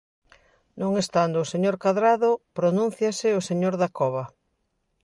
[0.81, 4.25] Non estando o señor Cadrado, pronúnciase o señor Dacova.